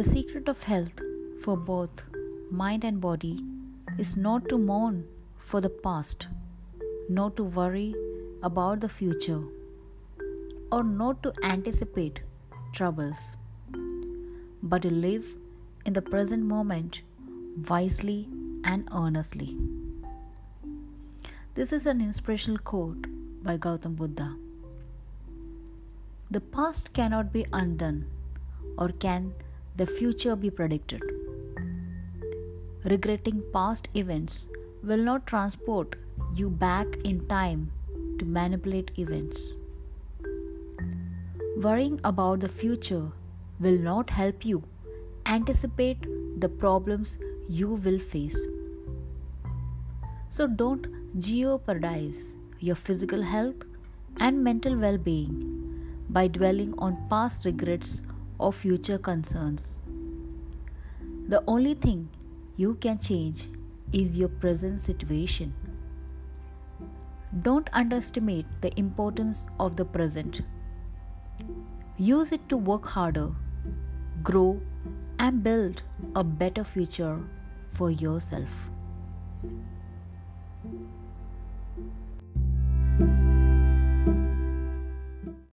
important 0.00 0.48
of 0.48 0.62
health 0.64 1.00
for 1.40 1.56
both 1.56 2.02
mind 2.50 2.84
and 2.84 3.00
body 3.00 3.38
is 3.96 4.16
not 4.16 4.48
to 4.48 4.58
mourn 4.58 5.04
for 5.38 5.60
the 5.60 5.70
past, 5.70 6.26
not 7.08 7.36
to 7.36 7.44
worry 7.44 7.94
about 8.42 8.80
the 8.80 8.88
future, 8.88 9.42
or 10.72 10.82
not 10.82 11.22
to 11.22 11.32
anticipate 11.44 12.20
troubles, 12.72 13.36
but 14.64 14.82
to 14.82 14.90
live 14.90 15.24
in 15.86 15.92
the 15.92 16.02
present 16.02 16.42
moment 16.42 17.02
wisely 17.68 18.28
and 18.64 18.88
earnestly. 18.92 19.56
This 21.54 21.72
is 21.72 21.86
an 21.86 22.00
inspirational 22.00 22.58
quote 22.58 23.06
by 23.44 23.56
Gautam 23.58 23.94
Buddha. 23.94 24.34
The 26.32 26.40
past 26.40 26.92
cannot 26.92 27.32
be 27.32 27.46
undone, 27.52 28.06
or 28.76 28.88
can 28.88 29.32
the 29.76 29.86
future 29.86 30.36
be 30.36 30.50
predicted. 30.50 31.02
Regretting 32.84 33.42
past 33.52 33.88
events 33.94 34.46
will 34.84 35.02
not 35.02 35.26
transport 35.26 35.96
you 36.32 36.48
back 36.48 36.86
in 37.04 37.26
time 37.26 37.72
to 38.20 38.24
manipulate 38.24 38.92
events. 38.98 39.56
Worrying 41.56 42.00
about 42.04 42.38
the 42.38 42.48
future 42.48 43.10
will 43.58 43.78
not 43.78 44.10
help 44.10 44.44
you 44.44 44.62
anticipate 45.26 46.06
the 46.40 46.48
problems 46.48 47.18
you 47.48 47.68
will 47.68 47.98
face. 47.98 48.46
So 50.28 50.46
don't 50.46 50.86
jeopardize 51.18 52.36
your 52.60 52.76
physical 52.76 53.22
health 53.22 53.64
and 54.18 54.44
mental 54.44 54.76
well 54.76 54.98
being 54.98 55.34
by 56.10 56.28
dwelling 56.28 56.74
on 56.78 57.06
past 57.08 57.44
regrets 57.44 58.02
or 58.44 58.52
future 58.52 58.98
concerns. 58.98 59.80
The 61.28 61.42
only 61.46 61.72
thing 61.72 62.08
you 62.56 62.74
can 62.74 62.98
change 62.98 63.48
is 63.92 64.18
your 64.18 64.28
present 64.28 64.82
situation. 64.82 65.54
Don't 67.40 67.70
underestimate 67.72 68.44
the 68.60 68.78
importance 68.78 69.46
of 69.58 69.76
the 69.76 69.84
present. 69.84 70.42
Use 71.96 72.32
it 72.32 72.46
to 72.50 72.58
work 72.58 72.86
harder, 72.86 73.30
grow, 74.22 74.60
and 75.18 75.42
build 75.42 75.82
a 76.14 76.22
better 76.22 76.64
future 76.64 77.18
for 77.66 77.90
yourself. 77.90 78.70